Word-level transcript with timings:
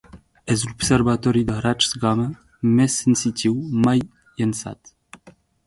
És 0.53 0.61
l'observatori 0.69 1.43
de 1.49 1.57
raigs 1.65 1.91
gamma 2.05 2.25
més 2.79 2.97
sensitiu 3.05 3.55
mai 3.87 4.05
llançat. 4.15 4.95